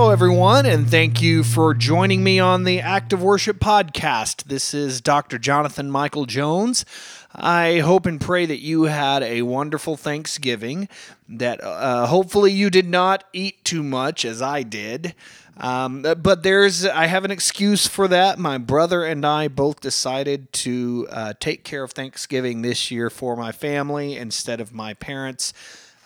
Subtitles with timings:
[0.00, 4.44] Hello, everyone, and thank you for joining me on the Act of Worship podcast.
[4.44, 5.38] This is Dr.
[5.38, 6.86] Jonathan Michael Jones.
[7.34, 10.88] I hope and pray that you had a wonderful Thanksgiving,
[11.28, 15.14] that uh, hopefully you did not eat too much as I did.
[15.58, 18.38] Um, but there's, I have an excuse for that.
[18.38, 23.36] My brother and I both decided to uh, take care of Thanksgiving this year for
[23.36, 25.52] my family instead of my parents.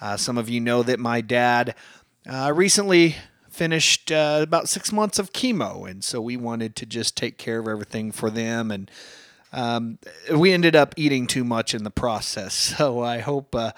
[0.01, 1.77] Uh, some of you know that my dad
[2.29, 3.15] uh, recently
[3.55, 7.59] finished uh, about six months of chemo, and so we wanted to just take care
[7.59, 8.71] of everything for them.
[8.71, 8.91] And
[9.53, 9.99] um,
[10.35, 12.75] we ended up eating too much in the process.
[12.79, 13.73] So I hope uh,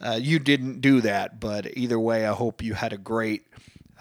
[0.00, 3.46] uh, you didn't do that, but either way, I hope you had a great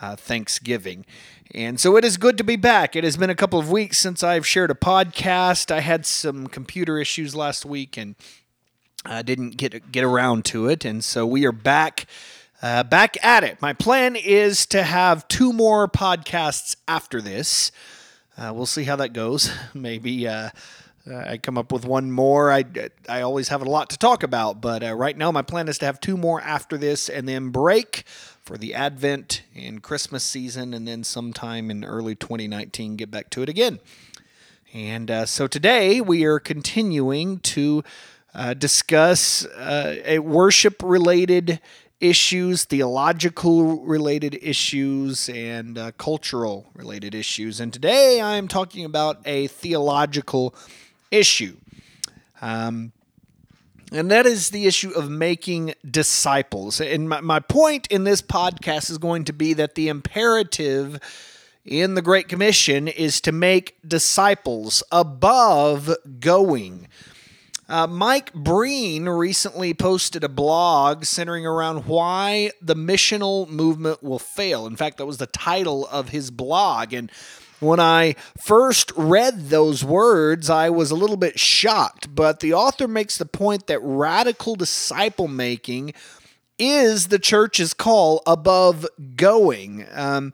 [0.01, 1.05] uh, Thanksgiving.
[1.53, 2.95] And so it is good to be back.
[2.95, 5.71] It has been a couple of weeks since I've shared a podcast.
[5.71, 8.15] I had some computer issues last week and
[9.05, 12.05] I didn't get get around to it, and so we are back
[12.61, 13.61] uh, back at it.
[13.61, 17.71] My plan is to have two more podcasts after this.
[18.37, 19.51] Uh, we'll see how that goes.
[19.73, 20.49] Maybe uh,
[21.09, 22.51] I come up with one more.
[22.51, 22.65] I,
[23.07, 25.77] I always have a lot to talk about, but uh, right now my plan is
[25.79, 28.03] to have two more after this and then break
[28.41, 33.41] for the Advent and Christmas season, and then sometime in early 2019 get back to
[33.41, 33.79] it again.
[34.73, 37.83] And uh, so today we are continuing to
[38.33, 41.59] uh, discuss a worship related
[41.99, 47.59] issues, theological related issues, and uh, cultural related issues.
[47.59, 50.55] And today I'm talking about a theological
[51.11, 51.57] issue.
[52.41, 52.93] Um,
[53.91, 56.79] and that is the issue of making disciples.
[56.79, 60.99] And my, my point in this podcast is going to be that the imperative
[61.65, 66.87] in the Great Commission is to make disciples above going.
[67.69, 74.65] Uh, Mike Breen recently posted a blog centering around why the missional movement will fail.
[74.65, 76.93] In fact, that was the title of his blog.
[76.93, 77.11] And
[77.59, 82.15] when I first read those words, I was a little bit shocked.
[82.15, 85.93] But the author makes the point that radical disciple making
[86.57, 89.85] is the church's call above going.
[89.93, 90.33] Um,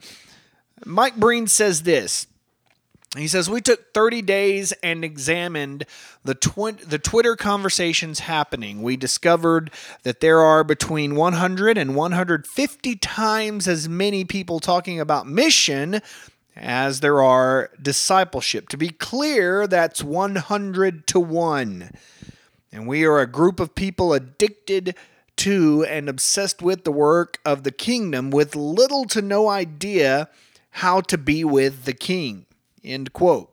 [0.85, 2.27] Mike Breen says this.
[3.17, 5.85] He says, We took 30 days and examined
[6.23, 8.81] the, twi- the Twitter conversations happening.
[8.81, 9.71] We discovered
[10.03, 16.01] that there are between 100 and 150 times as many people talking about mission
[16.55, 18.69] as there are discipleship.
[18.69, 21.91] To be clear, that's 100 to 1.
[22.71, 24.95] And we are a group of people addicted
[25.37, 30.29] to and obsessed with the work of the kingdom with little to no idea
[30.71, 32.44] how to be with the king.
[32.85, 33.51] End quote.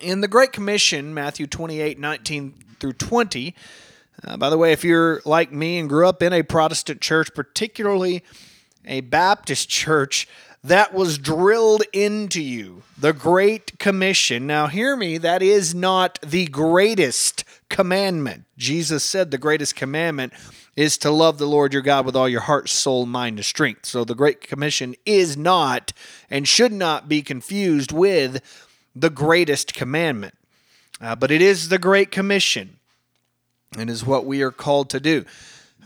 [0.00, 3.54] In the Great Commission, Matthew 28 19 through 20,
[4.24, 7.34] uh, by the way, if you're like me and grew up in a Protestant church,
[7.34, 8.24] particularly
[8.86, 10.26] a Baptist church,
[10.64, 12.82] that was drilled into you.
[12.98, 14.46] The Great Commission.
[14.46, 18.44] Now, hear me, that is not the greatest commandment.
[18.56, 20.32] Jesus said the greatest commandment
[20.76, 23.86] is to love the Lord your God with all your heart, soul, mind, and strength.
[23.86, 25.92] So the Great Commission is not
[26.30, 28.42] and should not be confused with
[28.94, 30.34] the greatest commandment.
[31.00, 32.76] Uh, but it is the Great Commission
[33.76, 35.24] and is what we are called to do.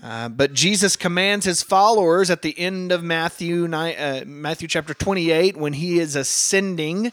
[0.02, 5.56] Uh, but Jesus commands his followers at the end of Matthew, uh, Matthew chapter 28
[5.56, 7.12] when he is ascending.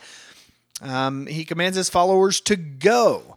[0.81, 3.36] Um, he commands his followers to go.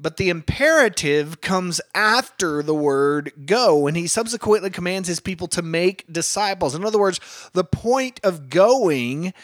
[0.00, 5.62] But the imperative comes after the word go, and he subsequently commands his people to
[5.62, 6.74] make disciples.
[6.74, 7.20] In other words,
[7.52, 9.34] the point of going,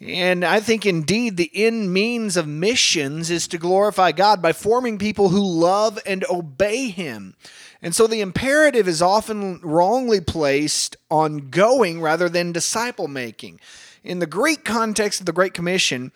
[0.00, 4.98] and I think indeed the end means of missions, is to glorify God by forming
[4.98, 7.34] people who love and obey him.
[7.80, 13.60] And so the imperative is often wrongly placed on going rather than disciple making.
[14.02, 16.12] In the Greek context of the Great Commission,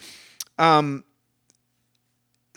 [0.59, 1.05] um,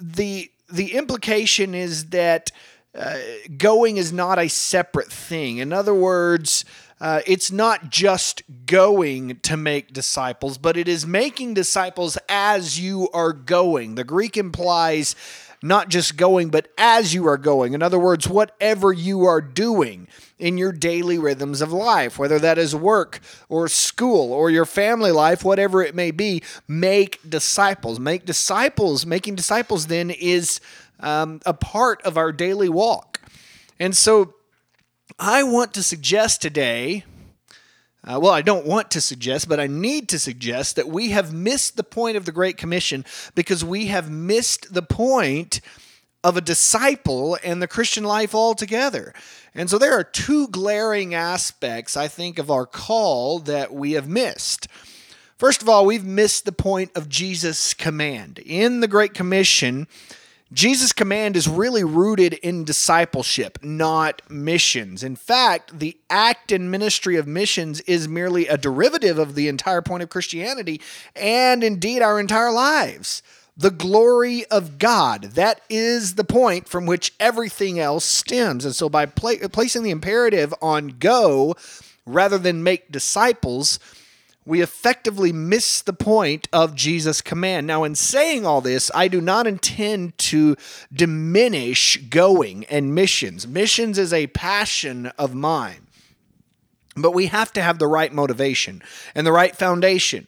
[0.01, 2.51] the the implication is that
[2.93, 3.17] uh,
[3.57, 5.57] going is not a separate thing.
[5.57, 6.65] In other words,
[6.99, 13.09] uh, it's not just going to make disciples, but it is making disciples as you
[13.13, 13.95] are going.
[13.95, 15.15] The Greek implies
[15.61, 17.73] not just going, but as you are going.
[17.73, 20.07] In other words, whatever you are doing
[20.39, 25.11] in your daily rhythms of life, whether that is work or school or your family
[25.11, 27.99] life, whatever it may be, make disciples.
[27.99, 29.05] Make disciples.
[29.05, 30.59] Making disciples then is
[30.99, 33.21] um, a part of our daily walk.
[33.79, 34.33] And so
[35.19, 37.03] I want to suggest today.
[38.03, 41.33] Uh, well, I don't want to suggest, but I need to suggest that we have
[41.33, 43.05] missed the point of the Great Commission
[43.35, 45.61] because we have missed the point
[46.23, 49.13] of a disciple and the Christian life altogether.
[49.53, 54.07] And so there are two glaring aspects, I think, of our call that we have
[54.07, 54.67] missed.
[55.37, 58.39] First of all, we've missed the point of Jesus' command.
[58.39, 59.87] In the Great Commission,
[60.53, 65.01] Jesus' command is really rooted in discipleship, not missions.
[65.01, 69.81] In fact, the act and ministry of missions is merely a derivative of the entire
[69.81, 70.81] point of Christianity
[71.15, 73.23] and indeed our entire lives
[73.57, 75.23] the glory of God.
[75.23, 78.65] That is the point from which everything else stems.
[78.65, 81.55] And so, by pla- placing the imperative on go
[82.05, 83.77] rather than make disciples,
[84.45, 87.67] we effectively miss the point of Jesus' command.
[87.67, 90.55] Now, in saying all this, I do not intend to
[90.91, 93.47] diminish going and missions.
[93.47, 95.87] Missions is a passion of mine,
[96.95, 98.81] but we have to have the right motivation
[99.13, 100.27] and the right foundation,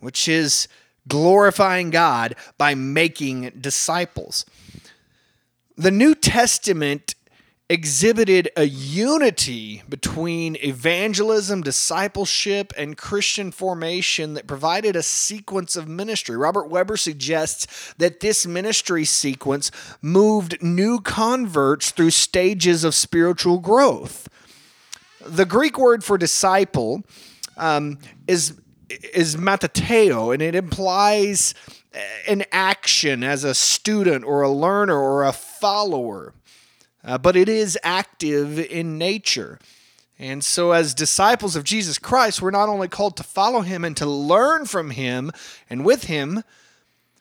[0.00, 0.66] which is
[1.06, 4.44] glorifying God by making disciples.
[5.76, 7.14] The New Testament
[7.70, 16.36] exhibited a unity between evangelism, discipleship, and Christian formation that provided a sequence of ministry.
[16.36, 19.70] Robert Webber suggests that this ministry sequence
[20.02, 24.28] moved new converts through stages of spiritual growth.
[25.24, 27.02] The Greek word for disciple
[27.56, 28.60] um, is
[29.14, 31.54] is matateo, and it implies
[32.28, 36.34] an action as a student or a learner or a follower.
[37.04, 39.58] Uh, but it is active in nature.
[40.18, 43.96] And so, as disciples of Jesus Christ, we're not only called to follow him and
[43.96, 45.32] to learn from him
[45.68, 46.44] and with him,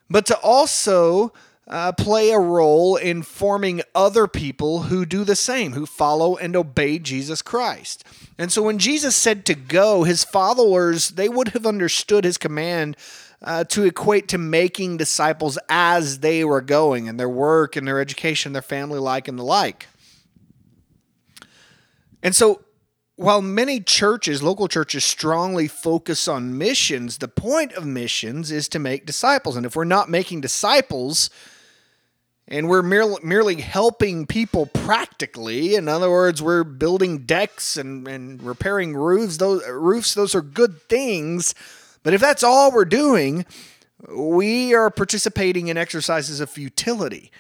[0.10, 1.34] but to also
[1.68, 6.56] uh, play a role in forming other people who do the same, who follow and
[6.56, 8.04] obey Jesus Christ.
[8.38, 12.98] And so when Jesus said to go, his followers, they would have understood his command
[13.44, 18.00] uh, to equate to making disciples as they were going in their work and their
[18.00, 19.88] education, their family life, and the like.
[22.22, 22.62] And so
[23.16, 28.80] while many churches, local churches, strongly focus on missions, the point of missions is to
[28.80, 29.56] make disciples.
[29.56, 31.30] And if we're not making disciples,
[32.48, 35.76] and we're merely, merely helping people practically.
[35.76, 39.38] In other words, we're building decks and, and repairing roofs.
[39.38, 41.56] Those roofs, those are good things.
[42.04, 43.46] But if that's all we're doing,
[44.10, 47.32] we are participating in exercises of futility.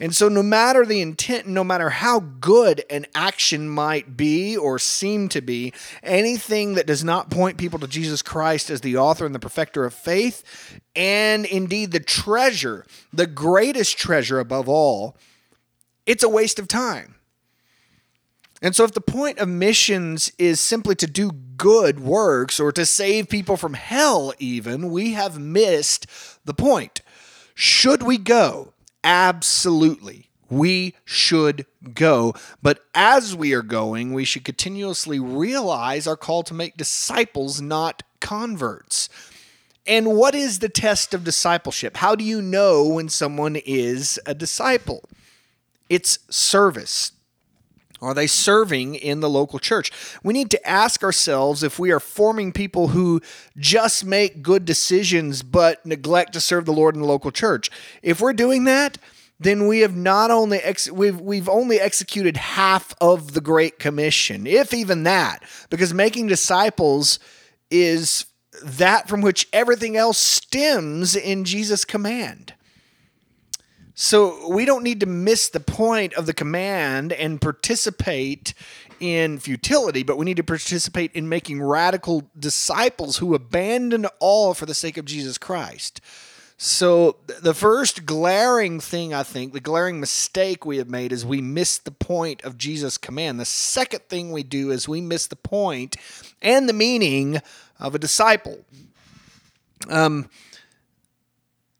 [0.00, 4.78] And so, no matter the intent, no matter how good an action might be or
[4.78, 5.72] seem to be,
[6.02, 9.84] anything that does not point people to Jesus Christ as the author and the perfecter
[9.84, 15.16] of faith, and indeed the treasure, the greatest treasure above all,
[16.06, 17.14] it's a waste of time.
[18.62, 22.86] And so, if the point of missions is simply to do good works or to
[22.86, 26.06] save people from hell, even, we have missed
[26.44, 27.00] the point.
[27.54, 28.72] Should we go?
[29.02, 30.30] Absolutely.
[30.48, 32.34] We should go.
[32.62, 38.04] But as we are going, we should continuously realize our call to make disciples, not
[38.20, 39.08] converts.
[39.86, 41.96] And what is the test of discipleship?
[41.96, 45.02] How do you know when someone is a disciple?
[45.88, 47.12] It's service.
[48.02, 49.92] Are they serving in the local church?
[50.24, 53.20] We need to ask ourselves if we are forming people who
[53.56, 57.70] just make good decisions but neglect to serve the Lord in the local church.
[58.02, 58.98] If we're doing that,
[59.38, 64.46] then we have not only ex- we've we've only executed half of the great commission,
[64.46, 67.20] if even that, because making disciples
[67.70, 68.26] is
[68.62, 72.54] that from which everything else stems in Jesus' command.
[73.94, 78.54] So we don't need to miss the point of the command and participate
[79.00, 84.64] in futility, but we need to participate in making radical disciples who abandon all for
[84.64, 86.00] the sake of Jesus Christ.
[86.56, 91.40] So the first glaring thing I think, the glaring mistake we have made is we
[91.40, 93.40] miss the point of Jesus' command.
[93.40, 95.96] The second thing we do is we miss the point
[96.40, 97.42] and the meaning
[97.80, 98.60] of a disciple.
[99.90, 100.30] Um,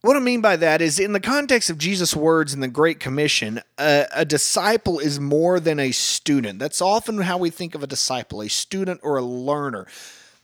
[0.03, 2.99] what I mean by that is, in the context of Jesus' words in the Great
[2.99, 6.59] Commission, a, a, disciple is more than a student.
[6.59, 9.87] That's often how we think of a disciple, a student or a learner.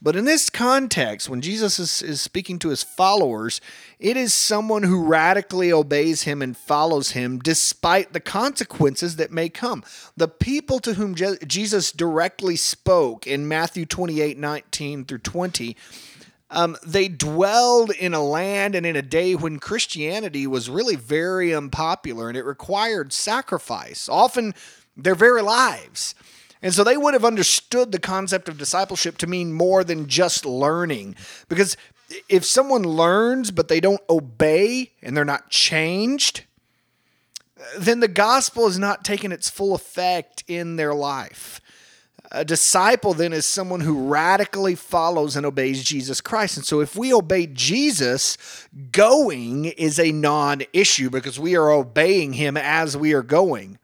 [0.00, 3.61] But in this context, when Jesus is, is speaking to his followers,
[3.99, 9.49] it is someone who radically obeys him and follows him despite the consequences that may
[9.49, 9.83] come.
[10.17, 15.77] The people to whom Je- Jesus directly spoke in Matthew 28 19 through 20
[16.50, 21.55] Um, they dwelled in a land and in a day when Christianity was really very
[21.55, 24.55] unpopular and it required sacrifice, often
[24.97, 26.14] their very lives.
[26.62, 30.45] And so they would have understood the concept of discipleship to mean more than just
[30.47, 31.14] learning.
[31.49, 31.76] Because
[32.28, 36.45] if someone learns but they don't obey and they're not changed,
[37.78, 41.61] then the gospel is not taking its full effect in their life.
[42.30, 46.58] A disciple then is someone who radically follows and obeys Jesus Christ.
[46.58, 48.37] And so if we obey Jesus,
[48.92, 53.78] going is a non issue because we are obeying him as we are going.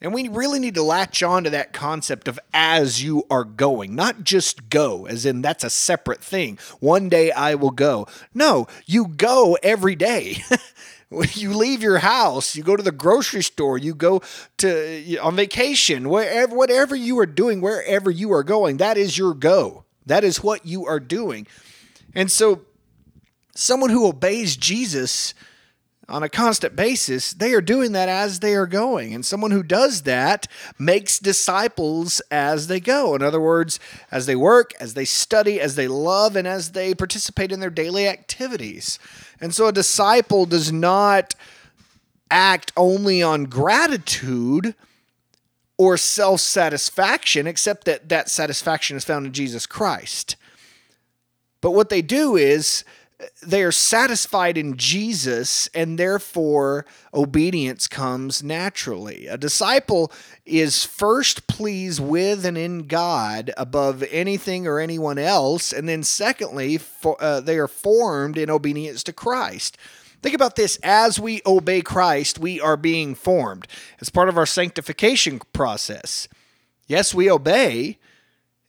[0.00, 3.96] And we really need to latch on to that concept of as you are going,
[3.96, 6.58] not just go, as in that's a separate thing.
[6.78, 8.06] One day I will go.
[8.32, 10.44] No, you go every day.
[11.32, 14.22] you leave your house, you go to the grocery store, you go
[14.58, 19.34] to on vacation, wherever whatever you are doing, wherever you are going, that is your
[19.34, 19.84] go.
[20.06, 21.46] That is what you are doing.
[22.14, 22.62] And so
[23.54, 25.34] someone who obeys Jesus
[26.08, 29.12] on a constant basis, they are doing that as they are going.
[29.12, 30.46] And someone who does that
[30.78, 33.14] makes disciples as they go.
[33.14, 33.78] In other words,
[34.10, 37.68] as they work, as they study, as they love, and as they participate in their
[37.68, 38.98] daily activities.
[39.40, 41.34] And so a disciple does not
[42.30, 44.74] act only on gratitude
[45.76, 50.36] or self satisfaction, except that that satisfaction is found in Jesus Christ.
[51.60, 52.84] But what they do is
[53.42, 59.26] they are satisfied in Jesus, and therefore obedience comes naturally.
[59.26, 60.12] A disciple
[60.46, 66.78] is first pleased with and in God above anything or anyone else, and then secondly,
[66.78, 69.76] for, uh, they are formed in obedience to Christ.
[70.22, 73.66] Think about this as we obey Christ, we are being formed
[74.00, 76.28] as part of our sanctification process.
[76.86, 77.98] Yes, we obey,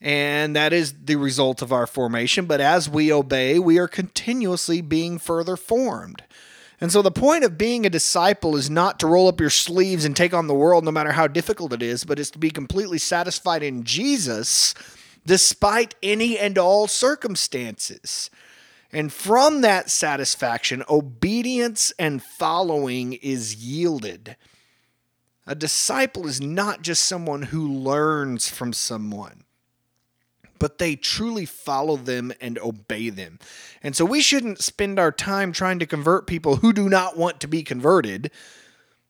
[0.01, 2.45] and that is the result of our formation.
[2.45, 6.23] But as we obey, we are continuously being further formed.
[6.81, 10.05] And so the point of being a disciple is not to roll up your sleeves
[10.05, 12.49] and take on the world no matter how difficult it is, but is to be
[12.49, 14.73] completely satisfied in Jesus
[15.25, 18.29] despite any and all circumstances.
[18.93, 24.37] And from that satisfaction, obedience and following is yielded.
[25.45, 29.43] A disciple is not just someone who learns from someone
[30.59, 33.39] but they truly follow them and obey them.
[33.81, 37.39] And so we shouldn't spend our time trying to convert people who do not want
[37.39, 38.31] to be converted.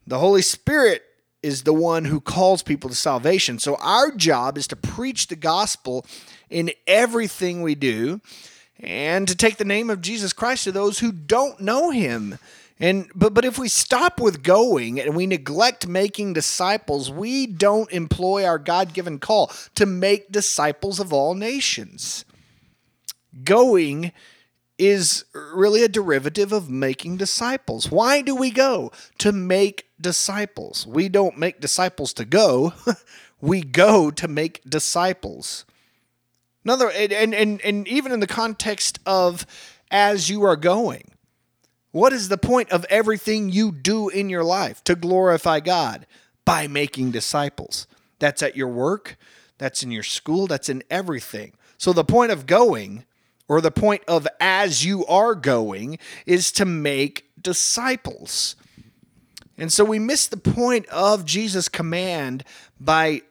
[0.07, 1.03] The Holy Spirit
[1.41, 3.59] is the one who calls people to salvation.
[3.59, 6.05] So our job is to preach the gospel
[6.49, 8.21] in everything we do
[8.79, 12.37] and to take the name of Jesus Christ to those who don't know him.
[12.79, 17.91] And but but if we stop with going and we neglect making disciples, we don't
[17.91, 22.23] employ our God-given call to make disciples of all nations.
[23.43, 24.13] Going
[24.77, 27.91] is really a derivative of making disciples.
[27.91, 28.93] Why do we go?
[29.17, 30.87] To make disciples.
[30.87, 32.73] We don't make disciples to go.
[33.41, 35.65] we go to make disciples.
[36.63, 39.45] Another and and and even in the context of
[39.91, 41.11] as you are going
[41.91, 46.05] what is the point of everything you do in your life to glorify God?
[46.45, 47.87] By making disciples.
[48.19, 49.17] That's at your work,
[49.57, 51.53] that's in your school, that's in everything.
[51.77, 53.05] So the point of going,
[53.47, 58.55] or the point of as you are going, is to make disciples.
[59.57, 62.43] And so we miss the point of Jesus' command
[62.79, 63.21] by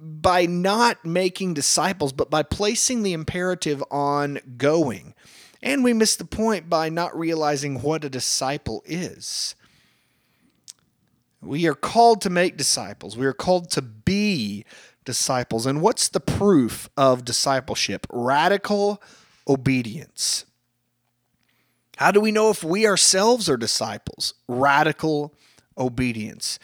[0.00, 5.12] by not making disciples, but by placing the imperative on going.
[5.62, 9.54] And we miss the point by not realizing what a disciple is.
[11.40, 14.64] We are called to make disciples, we are called to be
[15.04, 15.66] disciples.
[15.66, 18.06] And what's the proof of discipleship?
[18.12, 19.02] Radical
[19.46, 20.44] obedience.
[21.96, 24.34] How do we know if we ourselves are disciples?
[24.46, 25.34] Radical
[25.76, 26.58] obedience.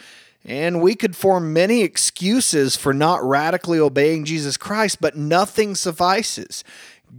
[0.44, 6.62] And we could form many excuses for not radically obeying Jesus Christ, but nothing suffices.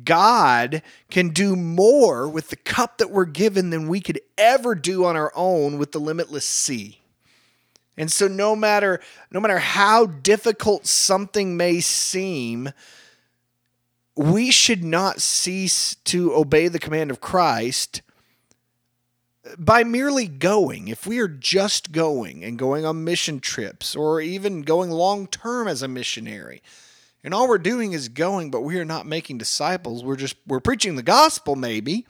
[0.04, 5.06] God can do more with the cup that we're given than we could ever do
[5.06, 7.00] on our own with the limitless sea.
[7.98, 9.00] And so no matter
[9.32, 12.72] no matter how difficult something may seem,
[14.16, 18.02] we should not cease to obey the command of Christ
[19.58, 20.88] by merely going.
[20.88, 25.68] If we are just going and going on mission trips or even going long term
[25.68, 26.62] as a missionary,
[27.26, 30.04] and all we're doing is going, but we are not making disciples.
[30.04, 32.06] We're just we're preaching the gospel maybe,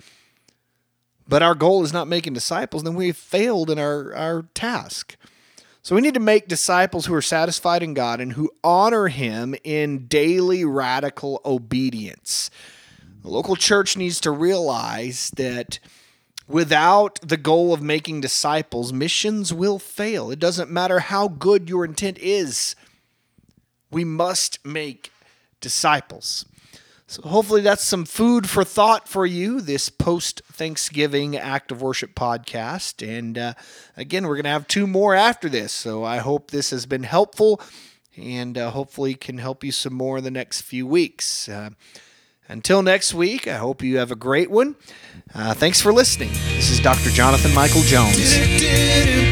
[1.26, 5.16] but our goal is not making disciples, then we've failed in our, our task.
[5.82, 9.56] So we need to make disciples who are satisfied in God and who honor him
[9.64, 12.50] in daily radical obedience.
[13.22, 15.80] The local church needs to realize that
[16.46, 20.30] without the goal of making disciples, missions will fail.
[20.30, 22.76] It doesn't matter how good your intent is,
[23.96, 25.10] we must make
[25.62, 26.46] disciples.
[27.08, 32.14] So, hopefully, that's some food for thought for you this post Thanksgiving Act of Worship
[32.14, 33.08] podcast.
[33.08, 33.54] And uh,
[33.96, 35.72] again, we're going to have two more after this.
[35.72, 37.62] So, I hope this has been helpful
[38.18, 41.48] and uh, hopefully can help you some more in the next few weeks.
[41.48, 41.70] Uh,
[42.50, 44.76] until next week, I hope you have a great one.
[45.34, 46.32] Uh, thanks for listening.
[46.56, 47.12] This is Dr.
[47.12, 49.25] Jonathan Michael Jones.